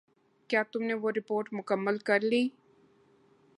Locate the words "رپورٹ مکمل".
1.17-1.97